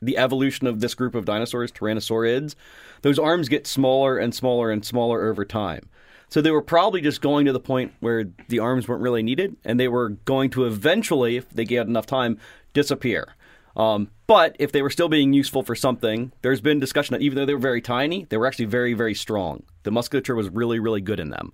the 0.00 0.18
evolution 0.18 0.66
of 0.66 0.80
this 0.80 0.96
group 0.96 1.14
of 1.14 1.26
dinosaurs, 1.26 1.70
Tyrannosaurids, 1.70 2.56
those 3.02 3.20
arms 3.20 3.48
get 3.48 3.68
smaller 3.68 4.18
and 4.18 4.34
smaller 4.34 4.72
and 4.72 4.84
smaller 4.84 5.24
over 5.28 5.44
time. 5.44 5.88
So 6.28 6.42
they 6.42 6.50
were 6.50 6.60
probably 6.60 7.02
just 7.02 7.20
going 7.20 7.46
to 7.46 7.52
the 7.52 7.60
point 7.60 7.92
where 8.00 8.24
the 8.48 8.58
arms 8.58 8.88
weren't 8.88 9.02
really 9.02 9.22
needed, 9.22 9.54
and 9.64 9.78
they 9.78 9.86
were 9.86 10.08
going 10.08 10.50
to 10.50 10.66
eventually, 10.66 11.36
if 11.36 11.48
they 11.50 11.64
get 11.64 11.86
enough 11.86 12.06
time, 12.06 12.36
disappear. 12.72 13.36
Um, 13.76 14.10
but 14.26 14.56
if 14.58 14.72
they 14.72 14.82
were 14.82 14.90
still 14.90 15.08
being 15.08 15.32
useful 15.32 15.62
for 15.62 15.76
something, 15.76 16.32
there's 16.42 16.60
been 16.60 16.80
discussion 16.80 17.12
that 17.12 17.22
even 17.22 17.36
though 17.36 17.46
they 17.46 17.54
were 17.54 17.60
very 17.60 17.80
tiny, 17.80 18.24
they 18.24 18.38
were 18.38 18.48
actually 18.48 18.64
very, 18.64 18.92
very 18.92 19.14
strong. 19.14 19.62
The 19.84 19.92
musculature 19.92 20.34
was 20.34 20.48
really, 20.48 20.80
really 20.80 21.00
good 21.00 21.20
in 21.20 21.30
them. 21.30 21.52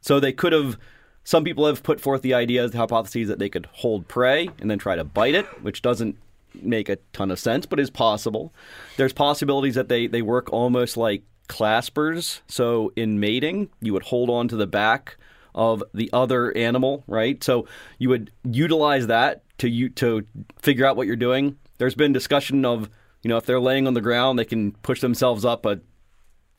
So 0.00 0.20
they 0.20 0.32
could 0.32 0.52
have. 0.52 0.78
Some 1.24 1.42
people 1.42 1.66
have 1.66 1.82
put 1.82 2.00
forth 2.00 2.22
the 2.22 2.34
idea, 2.34 2.68
the 2.68 2.78
hypotheses 2.78 3.26
that 3.26 3.40
they 3.40 3.48
could 3.48 3.66
hold 3.72 4.06
prey 4.06 4.48
and 4.60 4.70
then 4.70 4.78
try 4.78 4.94
to 4.94 5.02
bite 5.02 5.34
it, 5.34 5.44
which 5.60 5.82
doesn't 5.82 6.16
make 6.62 6.88
a 6.88 6.98
ton 7.12 7.32
of 7.32 7.38
sense, 7.40 7.66
but 7.66 7.80
is 7.80 7.90
possible. 7.90 8.54
There's 8.96 9.12
possibilities 9.12 9.74
that 9.74 9.88
they, 9.88 10.06
they 10.06 10.22
work 10.22 10.52
almost 10.52 10.96
like 10.96 11.24
claspers. 11.48 12.40
So 12.46 12.92
in 12.96 13.20
mating, 13.20 13.70
you 13.80 13.92
would 13.92 14.04
hold 14.04 14.30
on 14.30 14.48
to 14.48 14.56
the 14.56 14.66
back 14.66 15.16
of 15.54 15.82
the 15.94 16.10
other 16.12 16.56
animal, 16.56 17.02
right? 17.06 17.42
So 17.42 17.66
you 17.98 18.08
would 18.10 18.30
utilize 18.44 19.06
that 19.06 19.42
to 19.58 19.68
you 19.68 19.88
to 19.90 20.26
figure 20.60 20.84
out 20.86 20.96
what 20.96 21.06
you're 21.06 21.16
doing. 21.16 21.56
There's 21.78 21.94
been 21.94 22.12
discussion 22.12 22.64
of, 22.64 22.90
you 23.22 23.28
know, 23.28 23.36
if 23.36 23.46
they're 23.46 23.60
laying 23.60 23.86
on 23.86 23.94
the 23.94 24.00
ground, 24.00 24.38
they 24.38 24.44
can 24.44 24.72
push 24.72 25.00
themselves 25.00 25.44
up 25.44 25.66
a 25.66 25.80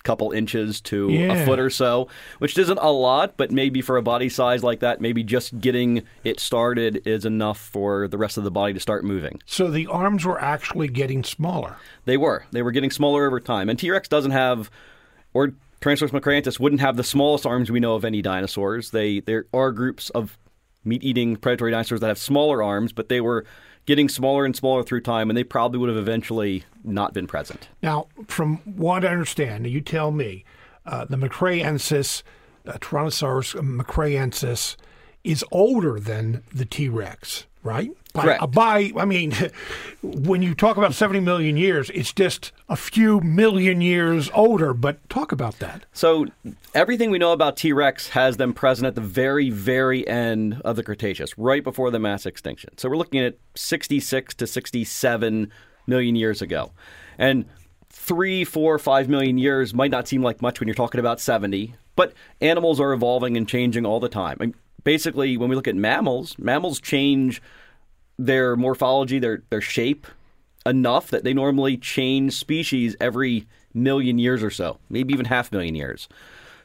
couple 0.07 0.31
inches 0.31 0.79
to 0.81 1.09
Yeah. 1.09 1.33
a 1.33 1.45
foot 1.45 1.59
or 1.59 1.69
so, 1.69 2.07
which 2.39 2.57
isn't 2.57 2.79
a 2.81 2.91
lot, 2.91 3.33
but 3.37 3.51
maybe 3.51 3.81
for 3.81 3.97
a 3.97 4.01
body 4.01 4.29
size 4.29 4.63
like 4.63 4.79
that, 4.79 5.01
maybe 5.01 5.21
just 5.23 5.59
getting 5.59 6.03
it 6.23 6.39
started 6.39 7.01
is 7.05 7.25
enough 7.25 7.59
for 7.59 8.07
the 8.07 8.17
rest 8.17 8.37
of 8.37 8.43
the 8.45 8.51
body 8.51 8.73
to 8.73 8.79
start 8.79 9.03
moving. 9.03 9.41
So 9.45 9.69
the 9.69 9.85
arms 9.87 10.23
were 10.25 10.41
actually 10.41 10.87
getting 10.87 11.23
smaller. 11.23 11.75
They 12.05 12.15
were. 12.17 12.45
They 12.51 12.61
were 12.61 12.71
getting 12.71 12.89
smaller 12.91 13.27
over 13.27 13.39
time. 13.41 13.69
And 13.69 13.77
T 13.77 13.91
Rex 13.91 14.07
doesn't 14.07 14.31
have, 14.31 14.71
or 15.33 15.51
Tyrannosaurus 15.81 16.09
macrantus 16.09 16.59
wouldn't 16.59 16.81
have 16.81 16.95
the 16.97 17.03
smallest 17.03 17.45
arms 17.45 17.69
we 17.69 17.79
know 17.79 17.95
of 17.95 18.05
any 18.05 18.21
dinosaurs. 18.21 18.91
They 18.91 19.19
There 19.19 19.45
are 19.53 19.71
groups 19.71 20.09
of 20.11 20.37
meat 20.85 21.03
eating 21.03 21.35
predatory 21.35 21.71
dinosaurs 21.71 21.99
that 21.99 22.07
have 22.07 22.17
smaller 22.17 22.63
arms, 22.63 22.93
but 22.93 23.09
they 23.09 23.19
were 23.19 23.45
getting 23.87 24.07
smaller 24.07 24.45
and 24.45 24.55
smaller 24.55 24.83
through 24.83 25.01
time, 25.01 25.31
and 25.31 25.35
they 25.35 25.43
probably 25.43 25.79
would 25.79 25.89
have 25.89 25.97
eventually 25.97 26.63
not 26.83 27.13
been 27.13 27.25
present. 27.25 27.69
Now, 27.81 28.07
from 28.27 28.57
what 28.57 29.03
I 29.03 29.07
understand, 29.07 29.65
you 29.65 29.81
tell 29.81 30.11
me, 30.11 30.45
uh, 30.85 31.05
the 31.05 31.17
Macraeensis, 31.17 32.21
uh, 32.67 32.73
Tyrannosaurus 32.73 33.55
macraeensis, 33.55 34.75
is 35.23 35.43
older 35.51 35.99
than 35.99 36.43
the 36.53 36.65
T 36.65 36.87
Rex, 36.87 37.47
right? 37.67 37.91
By, 38.13 38.23
Correct. 38.23 38.51
by, 38.51 38.91
I 38.97 39.05
mean, 39.05 39.33
when 40.01 40.41
you 40.41 40.55
talk 40.55 40.77
about 40.77 40.93
70 40.93 41.19
million 41.19 41.57
years, 41.57 41.89
it's 41.91 42.13
just 42.13 42.51
a 42.69 42.75
few 42.75 43.19
million 43.19 43.81
years 43.81 44.31
older, 44.33 44.73
but 44.73 45.07
talk 45.09 45.31
about 45.31 45.59
that. 45.59 45.85
So 45.93 46.25
everything 46.73 47.11
we 47.11 47.19
know 47.19 47.33
about 47.33 47.57
T 47.57 47.73
Rex 47.73 48.09
has 48.09 48.37
them 48.37 48.53
present 48.53 48.87
at 48.87 48.95
the 48.95 49.01
very, 49.01 49.49
very 49.49 50.07
end 50.07 50.61
of 50.63 50.77
the 50.77 50.83
Cretaceous, 50.83 51.37
right 51.37 51.63
before 51.63 51.91
the 51.91 51.99
mass 51.99 52.25
extinction. 52.25 52.77
So 52.77 52.89
we're 52.89 52.97
looking 52.97 53.19
at 53.19 53.37
66 53.55 54.33
to 54.35 54.47
67 54.47 55.51
million 55.85 56.15
years 56.15 56.41
ago. 56.41 56.71
And 57.17 57.45
three, 57.89 58.43
four, 58.45 58.79
five 58.79 59.09
million 59.09 59.37
years 59.37 59.73
might 59.73 59.91
not 59.91 60.07
seem 60.07 60.21
like 60.23 60.41
much 60.41 60.59
when 60.59 60.67
you're 60.67 60.75
talking 60.75 60.99
about 60.99 61.19
70, 61.19 61.75
but 61.95 62.13
animals 62.41 62.79
are 62.79 62.93
evolving 62.93 63.35
and 63.35 63.47
changing 63.47 63.85
all 63.85 63.99
the 63.99 64.09
time. 64.09 64.37
I 64.39 64.45
mean, 64.45 64.55
basically, 64.87 65.35
when 65.35 65.49
we 65.49 65.55
look 65.57 65.67
at 65.67 65.75
mammals, 65.75 66.39
mammals 66.39 66.79
change 66.79 67.41
their 68.17 68.55
morphology, 68.55 69.19
their, 69.19 69.43
their 69.49 69.59
shape, 69.59 70.07
enough 70.65 71.09
that 71.09 71.25
they 71.25 71.33
normally 71.33 71.75
change 71.75 72.31
species 72.31 72.95
every 73.01 73.45
million 73.73 74.17
years 74.17 74.41
or 74.41 74.49
so, 74.49 74.79
maybe 74.89 75.13
even 75.13 75.25
half 75.25 75.51
million 75.51 75.75
years. 75.75 76.07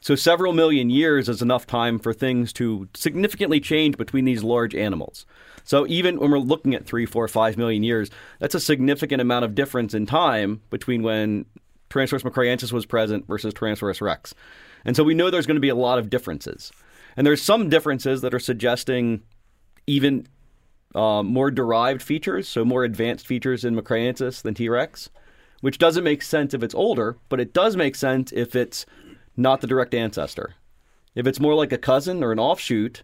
So 0.01 0.15
several 0.15 0.53
million 0.53 0.89
years 0.89 1.29
is 1.29 1.43
enough 1.43 1.67
time 1.67 1.99
for 1.99 2.13
things 2.13 2.53
to 2.53 2.89
significantly 2.95 3.59
change 3.59 3.97
between 3.97 4.25
these 4.25 4.45
large 4.45 4.77
animals. 4.77 5.27
So 5.65 5.85
even 5.89 6.21
when 6.21 6.31
we're 6.31 6.39
looking 6.39 6.77
at 6.77 6.87
three, 6.87 7.07
four, 7.07 7.27
five 7.27 7.57
million 7.57 7.83
years, 7.83 8.09
that's 8.39 8.55
a 8.55 8.61
significant 8.61 9.21
amount 9.21 9.47
of 9.47 9.57
difference 9.57 9.95
in 9.95 10.07
time 10.07 10.61
between 10.71 11.03
when 11.03 11.45
Tyrannosaurus 11.91 12.23
macrantus 12.23 12.73
was 12.73 12.87
present 12.87 13.27
versus 13.27 13.53
Tyrannosaurus 13.53 14.01
rex. 14.01 14.33
And 14.85 14.95
so 14.95 15.03
we 15.03 15.15
know 15.15 15.29
there's 15.29 15.47
going 15.47 15.57
to 15.57 15.61
be 15.61 15.71
a 15.71 15.75
lot 15.75 15.99
of 15.99 16.09
differences. 16.09 16.71
And 17.17 17.27
there's 17.27 17.43
some 17.43 17.69
differences 17.69 18.23
that 18.23 18.35
are 18.35 18.41
suggesting 18.41 19.23
even 19.87 20.27
um, 20.95 21.27
more 21.27 21.51
derived 21.51 22.03
features, 22.03 22.49
so 22.49 22.65
more 22.65 22.85
advanced 22.85 23.27
features 23.27 23.65
in 23.65 23.75
Macrantus 23.75 24.43
than 24.43 24.55
T 24.55 24.69
Rex, 24.69 25.11
which 25.61 25.79
doesn't 25.79 26.05
make 26.05 26.23
sense 26.23 26.55
if 26.55 26.63
it's 26.63 26.75
older, 26.75 27.17
but 27.29 27.41
it 27.41 27.53
does 27.53 27.77
make 27.77 27.95
sense 27.95 28.33
if 28.33 28.55
it's 28.55 28.87
not 29.37 29.61
the 29.61 29.67
direct 29.67 29.95
ancestor. 29.95 30.55
If 31.15 31.27
it's 31.27 31.41
more 31.41 31.55
like 31.55 31.73
a 31.73 31.79
cousin 31.79 32.23
or 32.23 32.33
an 32.33 32.39
offshoot, 32.39 33.03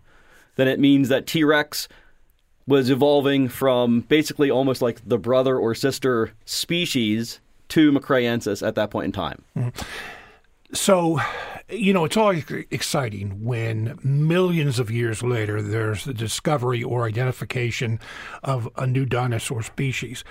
then 0.57 0.69
it 0.69 0.81
means 0.81 1.09
that 1.09 1.27
T 1.27 1.45
Rex 1.45 1.89
was 2.67 2.91
evolving 2.91 3.49
from 3.49 4.01
basically 4.03 4.51
almost 4.51 4.83
like 4.83 5.07
the 5.09 5.19
brother 5.19 5.57
or 5.57 5.75
sister 5.75 6.33
species 6.45 7.41
to 7.69 7.91
Macraeensis 7.93 8.67
at 8.67 8.75
that 8.75 8.91
point 8.91 9.07
in 9.07 9.13
time. 9.13 9.43
So, 10.73 11.19
you 11.71 11.95
know, 11.95 12.05
it's 12.05 12.17
always 12.17 12.45
exciting 12.71 13.43
when 13.43 13.99
millions 14.03 14.79
of 14.79 14.91
years 14.91 15.23
later 15.23 15.63
there's 15.63 16.05
the 16.05 16.13
discovery 16.13 16.83
or 16.83 17.07
identification 17.07 18.01
of 18.43 18.69
a 18.77 18.87
new 18.87 19.07
dinosaur 19.07 19.63
species. 19.63 20.25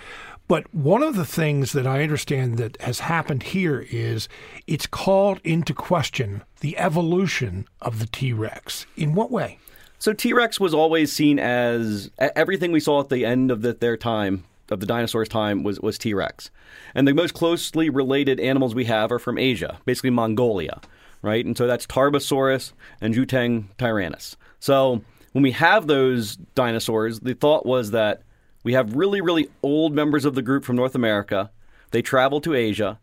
But 0.47 0.73
one 0.73 1.03
of 1.03 1.15
the 1.15 1.25
things 1.25 1.73
that 1.73 1.85
I 1.85 2.03
understand 2.03 2.57
that 2.57 2.79
has 2.81 2.99
happened 2.99 3.43
here 3.43 3.85
is 3.89 4.29
it's 4.65 4.87
called 4.87 5.41
into 5.43 5.73
question 5.73 6.43
the 6.61 6.77
evolution 6.77 7.67
of 7.81 7.99
the 7.99 8.07
T 8.07 8.31
Rex. 8.31 8.85
In 8.95 9.13
what 9.13 9.31
way? 9.31 9.59
So 9.99 10.13
T 10.13 10.33
Rex 10.33 10.59
was 10.59 10.73
always 10.73 11.11
seen 11.11 11.39
as 11.39 12.11
everything 12.19 12.71
we 12.71 12.79
saw 12.79 13.01
at 13.01 13.09
the 13.09 13.25
end 13.25 13.51
of 13.51 13.61
the, 13.61 13.73
their 13.73 13.97
time, 13.97 14.45
of 14.69 14.79
the 14.79 14.85
dinosaurs' 14.85 15.29
time, 15.29 15.63
was, 15.63 15.79
was 15.79 15.97
T 15.97 16.13
Rex. 16.13 16.49
And 16.95 17.07
the 17.07 17.13
most 17.13 17.33
closely 17.33 17.89
related 17.89 18.39
animals 18.39 18.75
we 18.75 18.85
have 18.85 19.11
are 19.11 19.19
from 19.19 19.37
Asia, 19.37 19.79
basically 19.85 20.09
Mongolia, 20.09 20.81
right? 21.21 21.45
And 21.45 21.57
so 21.57 21.67
that's 21.67 21.85
Tarbosaurus 21.85 22.73
and 23.01 23.13
Jutang 23.13 23.65
tyrannus. 23.77 24.35
So 24.59 25.01
when 25.33 25.43
we 25.43 25.51
have 25.51 25.87
those 25.87 26.35
dinosaurs, 26.55 27.19
the 27.19 27.33
thought 27.33 27.65
was 27.65 27.91
that 27.91 28.23
we 28.63 28.73
have 28.73 28.95
really, 28.95 29.21
really 29.21 29.49
old 29.63 29.93
members 29.93 30.25
of 30.25 30.35
the 30.35 30.41
group 30.41 30.65
from 30.65 30.75
North 30.75 30.95
America. 30.95 31.51
They 31.91 32.01
traveled 32.01 32.43
to 32.43 32.53
Asia, 32.53 32.99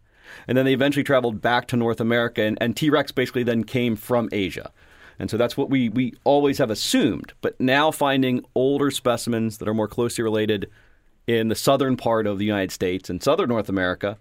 and 0.47 0.59
then 0.59 0.65
they 0.65 0.75
eventually 0.75 1.05
traveled 1.05 1.41
back 1.41 1.69
to 1.69 1.77
North 1.77 2.01
America, 2.01 2.43
and, 2.43 2.59
and 2.61 2.77
T 2.77 2.91
Rex 2.91 3.13
basically 3.13 3.45
then 3.45 3.65
came 3.65 3.97
from 3.97 4.29
Asia. 4.33 4.71
And 5.19 5.31
so 5.31 5.37
that's 5.37 5.57
what 5.57 5.71
we, 5.71 5.89
we 5.89 6.15
always 6.25 6.59
have 6.59 6.71
assumed. 6.71 7.33
But 7.41 7.59
now 7.61 7.91
finding 7.91 8.45
older 8.55 8.91
specimens 8.91 9.59
that 9.59 9.69
are 9.69 9.75
more 9.75 9.89
closely 9.89 10.25
related 10.25 10.69
in 11.27 11.49
the 11.49 11.55
southern 11.55 11.97
part 11.97 12.27
of 12.27 12.39
the 12.39 12.45
United 12.45 12.71
States 12.71 13.09
and 13.09 13.23
southern 13.23 13.49
North 13.49 13.69
America, 13.69 14.19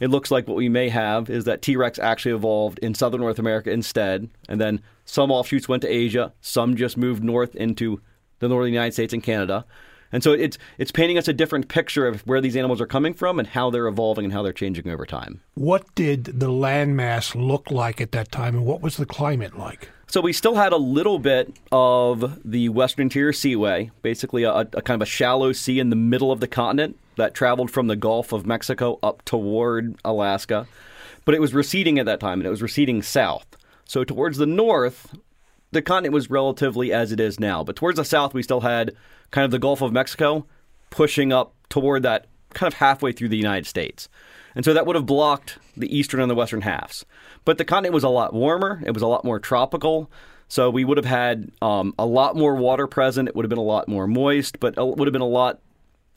it 0.00 0.08
looks 0.08 0.30
like 0.30 0.46
what 0.46 0.56
we 0.56 0.68
may 0.68 0.88
have 0.88 1.30
is 1.30 1.44
that 1.44 1.62
T 1.62 1.76
Rex 1.76 1.98
actually 1.98 2.34
evolved 2.34 2.78
in 2.80 2.94
southern 2.94 3.20
North 3.20 3.38
America 3.38 3.70
instead. 3.70 4.28
And 4.48 4.60
then 4.60 4.80
some 5.04 5.30
offshoots 5.30 5.68
went 5.68 5.82
to 5.82 5.88
Asia, 5.88 6.32
some 6.40 6.76
just 6.76 6.96
moved 6.96 7.22
north 7.22 7.54
into 7.54 8.00
the 8.38 8.48
northern 8.48 8.72
United 8.72 8.92
States 8.92 9.12
and 9.12 9.22
Canada. 9.22 9.64
And 10.12 10.22
so 10.22 10.32
it's 10.32 10.58
it's 10.78 10.92
painting 10.92 11.18
us 11.18 11.26
a 11.26 11.32
different 11.32 11.66
picture 11.66 12.06
of 12.06 12.20
where 12.20 12.40
these 12.40 12.56
animals 12.56 12.80
are 12.80 12.86
coming 12.86 13.14
from 13.14 13.40
and 13.40 13.48
how 13.48 13.70
they're 13.70 13.88
evolving 13.88 14.24
and 14.24 14.32
how 14.32 14.42
they're 14.42 14.52
changing 14.52 14.88
over 14.88 15.04
time. 15.04 15.40
What 15.54 15.92
did 15.96 16.24
the 16.24 16.50
landmass 16.50 17.34
look 17.34 17.72
like 17.72 18.00
at 18.00 18.12
that 18.12 18.30
time, 18.30 18.54
and 18.54 18.64
what 18.64 18.80
was 18.80 18.96
the 18.96 19.06
climate 19.06 19.58
like? 19.58 19.90
So 20.14 20.20
we 20.20 20.32
still 20.32 20.54
had 20.54 20.72
a 20.72 20.76
little 20.76 21.18
bit 21.18 21.52
of 21.72 22.40
the 22.48 22.68
Western 22.68 23.06
Interior 23.06 23.32
Seaway, 23.32 23.90
basically 24.00 24.44
a, 24.44 24.52
a 24.52 24.64
kind 24.64 25.02
of 25.02 25.02
a 25.02 25.10
shallow 25.10 25.50
sea 25.50 25.80
in 25.80 25.90
the 25.90 25.96
middle 25.96 26.30
of 26.30 26.38
the 26.38 26.46
continent 26.46 26.96
that 27.16 27.34
traveled 27.34 27.68
from 27.68 27.88
the 27.88 27.96
Gulf 27.96 28.30
of 28.32 28.46
Mexico 28.46 29.00
up 29.02 29.24
toward 29.24 29.96
Alaska. 30.04 30.68
But 31.24 31.34
it 31.34 31.40
was 31.40 31.52
receding 31.52 31.98
at 31.98 32.06
that 32.06 32.20
time, 32.20 32.38
and 32.38 32.46
it 32.46 32.50
was 32.50 32.62
receding 32.62 33.02
south. 33.02 33.56
So 33.86 34.04
towards 34.04 34.38
the 34.38 34.46
north, 34.46 35.16
the 35.72 35.82
continent 35.82 36.14
was 36.14 36.30
relatively 36.30 36.92
as 36.92 37.10
it 37.10 37.18
is 37.18 37.40
now. 37.40 37.64
But 37.64 37.74
towards 37.74 37.96
the 37.96 38.04
south, 38.04 38.34
we 38.34 38.42
still 38.44 38.60
had 38.60 38.94
kind 39.32 39.44
of 39.44 39.50
the 39.50 39.58
Gulf 39.58 39.82
of 39.82 39.92
Mexico 39.92 40.46
pushing 40.90 41.32
up 41.32 41.54
toward 41.68 42.04
that 42.04 42.28
kind 42.50 42.72
of 42.72 42.78
halfway 42.78 43.10
through 43.10 43.30
the 43.30 43.36
United 43.36 43.66
States. 43.66 44.08
And 44.54 44.64
so 44.64 44.72
that 44.74 44.86
would 44.86 44.96
have 44.96 45.06
blocked 45.06 45.58
the 45.76 45.96
eastern 45.96 46.20
and 46.20 46.30
the 46.30 46.34
western 46.34 46.60
halves. 46.60 47.04
But 47.44 47.58
the 47.58 47.64
continent 47.64 47.94
was 47.94 48.04
a 48.04 48.08
lot 48.08 48.32
warmer, 48.32 48.82
it 48.84 48.92
was 48.92 49.02
a 49.02 49.06
lot 49.06 49.24
more 49.24 49.38
tropical. 49.38 50.10
So 50.48 50.70
we 50.70 50.84
would 50.84 50.98
have 50.98 51.06
had 51.06 51.50
um, 51.62 51.94
a 51.98 52.06
lot 52.06 52.36
more 52.36 52.54
water 52.54 52.86
present. 52.86 53.28
It 53.28 53.34
would 53.34 53.44
have 53.44 53.50
been 53.50 53.58
a 53.58 53.62
lot 53.62 53.88
more 53.88 54.06
moist, 54.06 54.60
but 54.60 54.74
it 54.76 54.96
would 54.96 55.08
have 55.08 55.12
been 55.12 55.22
a 55.22 55.26
lot 55.26 55.58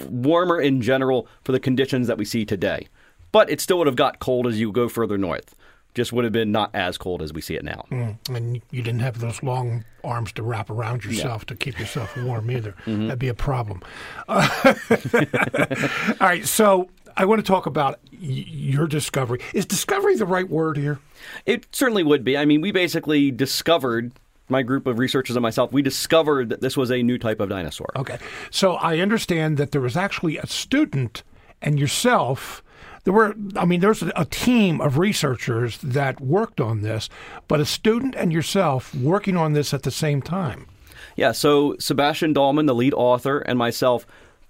warmer 0.09 0.59
in 0.59 0.81
general 0.81 1.27
for 1.43 1.53
the 1.53 1.59
conditions 1.59 2.07
that 2.07 2.17
we 2.17 2.25
see 2.25 2.45
today. 2.45 2.87
But 3.31 3.49
it 3.49 3.61
still 3.61 3.77
would 3.79 3.87
have 3.87 3.95
got 3.95 4.19
cold 4.19 4.45
as 4.47 4.59
you 4.59 4.71
go 4.71 4.89
further 4.89 5.17
north. 5.17 5.55
Just 5.95 6.13
would 6.13 6.23
have 6.23 6.33
been 6.33 6.51
not 6.51 6.69
as 6.75 6.97
cold 6.97 7.23
as 7.23 7.33
we 7.33 7.41
see 7.41 7.55
it 7.55 7.63
now. 7.63 7.85
And 8.29 8.61
you 8.69 8.83
didn't 8.83 8.99
have 8.99 9.19
those 9.19 9.41
long 9.41 9.83
arms 10.03 10.31
to 10.33 10.43
wrap 10.43 10.69
around 10.69 11.03
yourself 11.03 11.45
to 11.47 11.55
keep 11.55 11.79
yourself 11.79 12.15
warm 12.17 12.51
either. 12.51 12.75
That'd 12.85 13.17
be 13.17 13.29
a 13.29 13.33
problem. 13.33 13.81
Uh, 14.27 14.47
all 16.21 16.27
right, 16.27 16.45
so 16.45 16.89
I 17.17 17.25
want 17.25 17.43
to 17.43 17.51
talk 17.51 17.65
about 17.65 17.99
y- 18.13 18.19
your 18.21 18.87
discovery. 18.87 19.39
Is 19.53 19.65
discovery 19.65 20.15
the 20.15 20.25
right 20.25 20.47
word 20.47 20.77
here? 20.77 20.99
It 21.45 21.67
certainly 21.71 22.03
would 22.03 22.23
be. 22.23 22.37
I 22.37 22.45
mean, 22.45 22.61
we 22.61 22.71
basically 22.71 23.31
discovered, 23.31 24.11
my 24.47 24.61
group 24.61 24.87
of 24.87 24.99
researchers 24.99 25.35
and 25.35 25.43
myself, 25.43 25.73
we 25.73 25.81
discovered 25.81 26.49
that 26.49 26.61
this 26.61 26.77
was 26.77 26.91
a 26.91 27.01
new 27.01 27.17
type 27.17 27.39
of 27.39 27.49
dinosaur. 27.49 27.87
Okay. 27.95 28.19
So 28.51 28.75
I 28.75 28.99
understand 28.99 29.57
that 29.57 29.71
there 29.71 29.81
was 29.81 29.97
actually 29.97 30.37
a 30.37 30.47
student 30.47 31.23
and 31.61 31.79
yourself 31.79 32.63
there 33.03 33.13
were, 33.13 33.35
I 33.55 33.63
mean, 33.63 33.79
there's 33.79 34.03
a 34.17 34.25
team 34.25 34.81
of 34.81 34.97
researchers 34.97 35.77
that 35.77 36.19
worked 36.19 36.59
on 36.59 36.81
this, 36.81 37.07
but 37.47 37.61
a 37.61 37.65
student 37.65 38.15
and 38.15 38.33
yourself 38.33 38.93
working 38.93 39.37
on 39.37 39.53
this 39.53 39.73
at 39.73 39.83
the 39.83 39.91
same 39.91 40.21
time. 40.21 40.67
Yeah, 41.15 41.31
so 41.31 41.77
Sebastian 41.79 42.33
Dalman, 42.33 42.67
the 42.67 42.75
lead 42.75 42.93
author, 42.93 43.39
and 43.39 43.57
myself 43.57 44.05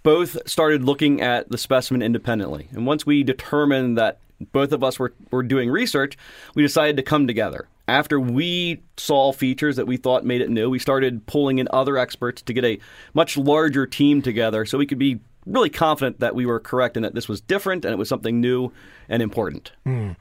both 0.08 0.38
started 0.48 0.86
looking 0.86 1.20
at 1.20 1.50
the 1.50 1.58
specimen 1.58 2.02
independently. 2.02 2.70
And 2.72 2.86
once 2.86 3.06
we 3.06 3.24
determined 3.24 3.98
that 3.98 4.20
both 4.54 4.72
of 4.72 4.82
us 4.82 4.98
were, 4.98 5.14
were 5.32 5.44
doing 5.44 5.70
research, 5.70 6.18
we 6.56 6.64
decided 6.64 6.96
to 6.96 7.04
come 7.04 7.28
together. 7.28 7.68
After 7.90 8.18
we 8.18 8.82
saw 8.96 9.34
features 9.34 9.76
that 9.76 9.86
we 9.86 9.98
thought 9.98 10.24
made 10.24 10.40
it 10.40 10.50
new, 10.50 10.70
we 10.70 10.80
started 10.80 11.26
pulling 11.26 11.58
in 11.58 11.68
other 11.74 11.98
experts 11.98 12.42
to 12.44 12.54
get 12.54 12.64
a 12.64 12.80
much 13.14 13.36
larger 13.36 13.86
team 13.86 14.22
together 14.22 14.66
so 14.66 14.78
we 14.78 14.86
could 14.86 14.98
be 14.98 15.20
really 15.46 15.70
confident 15.70 16.22
that 16.22 16.36
we 16.36 16.46
were 16.46 16.62
correct 16.62 16.96
and 16.96 17.04
that 17.04 17.14
this 17.14 17.28
was 17.28 17.42
different 17.42 17.84
and 17.84 17.94
it 17.94 17.98
was 17.98 18.08
something 18.08 18.40
new 18.40 18.72
and 19.10 19.22
important. 19.22 19.74
Mm. 19.86 20.16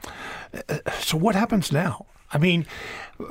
So, 1.00 1.16
what 1.16 1.36
happens 1.36 1.70
now? 1.70 2.06
I 2.32 2.38
mean, 2.38 2.66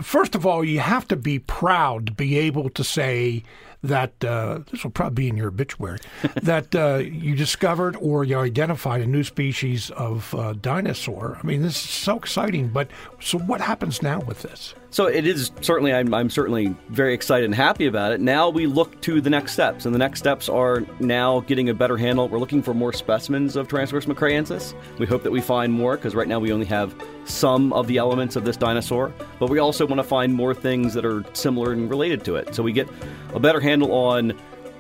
first 0.02 0.36
of 0.36 0.46
all, 0.46 0.64
you 0.64 0.80
have 0.80 1.08
to 1.10 1.16
be 1.16 1.40
proud 1.40 2.08
to 2.08 2.12
be 2.14 2.38
able 2.38 2.70
to 2.70 2.84
say 2.84 3.44
that 3.84 4.24
uh, 4.24 4.60
this 4.72 4.84
will 4.84 4.92
probably 4.92 5.26
be 5.26 5.30
in 5.30 5.38
your 5.38 5.50
obituary 5.50 6.00
that 6.42 6.76
uh, 6.76 6.98
you 6.98 7.36
discovered 7.36 7.96
or 7.98 8.24
you 8.24 8.38
identified 8.38 9.02
a 9.02 9.06
new 9.06 9.24
species 9.24 9.92
of 9.92 10.34
uh, 10.36 10.54
dinosaur. 10.54 11.38
I 11.42 11.46
mean, 11.46 11.62
this 11.62 11.76
is 11.76 11.90
so 11.90 12.18
exciting. 12.18 12.70
But 12.70 12.90
so, 13.22 13.38
what 13.38 13.62
happens 13.62 14.02
now 14.02 14.20
with 14.22 14.42
this? 14.42 14.74
So 14.96 15.08
it 15.08 15.28
is 15.28 15.52
certainly, 15.60 15.94
I'm, 15.94 16.14
I'm, 16.14 16.30
certainly 16.30 16.74
very 16.88 17.14
excited 17.14 17.44
and 17.44 17.54
happy 17.54 17.86
about 17.86 18.14
it. 18.14 18.22
Now 18.22 18.48
we 18.48 18.66
look 18.66 19.02
to 19.02 19.20
the 19.20 19.30
next 19.30 19.52
steps, 19.52 19.86
and 19.86 19.94
the 19.94 20.00
next 20.00 20.20
steps 20.20 20.48
are 20.48 20.86
now 21.02 21.42
getting 21.42 21.68
a 21.68 21.74
better 21.74 21.98
handle. 21.98 22.30
We're 22.30 22.40
looking 22.40 22.64
for 22.64 22.74
more 22.74 22.94
specimens 22.94 23.58
of 23.58 23.68
Tyrannosaurus 23.68 24.06
macraeensis. 24.06 24.74
We 24.98 25.06
hope 25.06 25.24
that 25.24 25.32
we 25.32 25.42
find 25.42 25.74
more 25.74 25.98
because 25.98 26.16
right 26.16 26.30
now 26.30 26.40
we 26.40 26.54
only 26.54 26.66
have 26.68 26.96
some 27.26 27.74
of 27.74 27.88
the 27.88 27.98
elements 27.98 28.38
of 28.38 28.46
this 28.46 28.56
dinosaur, 28.56 29.14
but 29.38 29.50
we 29.50 29.60
also 29.60 29.86
want 29.86 30.00
to 30.00 30.04
find 30.06 30.34
more 30.34 30.54
things 30.54 30.94
that 30.94 31.04
are 31.04 31.26
similar 31.34 31.74
and 31.74 31.90
related 31.90 32.24
to 32.24 32.38
it. 32.38 32.56
So 32.56 32.64
we 32.64 32.72
get 32.72 32.88
a 33.34 33.40
better 33.42 33.60
handle 33.60 33.92
on 33.92 34.32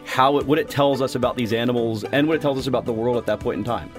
how 0.05 0.37
it, 0.37 0.45
what 0.45 0.59
it 0.59 0.69
tells 0.69 1.01
us 1.01 1.15
about 1.15 1.35
these 1.35 1.51
animals 1.51 2.05
and 2.05 2.25
what 2.25 2.37
it 2.37 2.41
tells 2.41 2.57
us 2.57 2.67
about 2.67 2.85
the 2.85 2.93
world 2.93 3.17
at 3.17 3.25
that 3.25 3.41
point 3.41 3.57
in 3.57 3.65
time. 3.65 3.91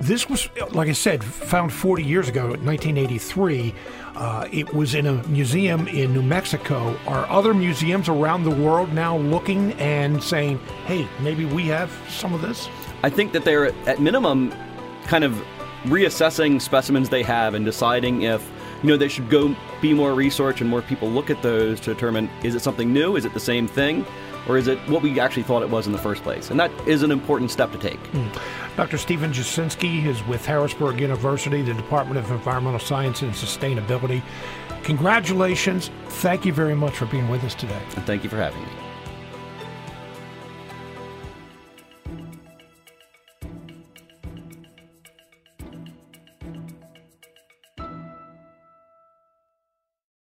This 0.00 0.28
was, 0.28 0.48
like 0.72 0.88
I 0.88 0.92
said, 0.92 1.24
found 1.24 1.72
40 1.72 2.04
years 2.04 2.28
ago, 2.28 2.48
1983. 2.48 3.74
Uh, 4.14 4.48
it 4.52 4.72
was 4.74 4.94
in 4.94 5.06
a 5.06 5.26
museum 5.28 5.88
in 5.88 6.12
New 6.12 6.22
Mexico. 6.22 6.96
Are 7.06 7.26
other 7.28 7.54
museums 7.54 8.08
around 8.08 8.44
the 8.44 8.50
world 8.50 8.92
now 8.92 9.16
looking 9.16 9.72
and 9.74 10.22
saying, 10.22 10.58
hey, 10.84 11.08
maybe 11.20 11.46
we 11.46 11.66
have 11.68 11.90
some 12.10 12.34
of 12.34 12.42
this? 12.42 12.68
I 13.02 13.10
think 13.10 13.32
that 13.32 13.44
they're, 13.44 13.66
at 13.88 13.98
minimum, 13.98 14.52
kind 15.04 15.24
of 15.24 15.32
reassessing 15.84 16.60
specimens 16.60 17.08
they 17.08 17.22
have 17.22 17.54
and 17.54 17.64
deciding 17.64 18.22
if 18.22 18.50
you 18.82 18.88
know 18.88 18.96
they 18.96 19.08
should 19.08 19.30
go 19.30 19.54
be 19.80 19.94
more 19.94 20.14
research 20.14 20.60
and 20.60 20.68
more 20.68 20.82
people 20.82 21.08
look 21.08 21.30
at 21.30 21.40
those 21.42 21.78
to 21.78 21.94
determine 21.94 22.28
is 22.42 22.56
it 22.56 22.60
something 22.60 22.92
new 22.92 23.14
is 23.14 23.24
it 23.24 23.32
the 23.32 23.40
same 23.40 23.68
thing 23.68 24.04
or 24.48 24.56
is 24.56 24.68
it 24.68 24.78
what 24.88 25.02
we 25.02 25.18
actually 25.20 25.42
thought 25.42 25.62
it 25.62 25.70
was 25.70 25.86
in 25.86 25.92
the 25.92 25.98
first 25.98 26.22
place 26.22 26.50
and 26.50 26.58
that 26.58 26.70
is 26.86 27.02
an 27.02 27.10
important 27.10 27.50
step 27.50 27.72
to 27.72 27.78
take 27.78 28.02
mm. 28.12 28.40
Dr. 28.76 28.98
Steven 28.98 29.32
Jasinski 29.32 30.04
is 30.04 30.22
with 30.26 30.44
Harrisburg 30.44 31.00
University, 31.00 31.62
the 31.62 31.72
Department 31.72 32.18
of 32.18 32.30
Environmental 32.30 32.78
Science 32.78 33.22
and 33.22 33.32
Sustainability. 33.32 34.22
Congratulations. 34.82 35.90
Thank 36.08 36.44
you 36.44 36.52
very 36.52 36.74
much 36.74 36.94
for 36.94 37.06
being 37.06 37.28
with 37.30 37.42
us 37.42 37.54
today. 37.54 37.80
And 37.96 38.04
thank 38.04 38.22
you 38.22 38.28
for 38.28 38.36
having 38.36 38.60
me. 38.60 38.85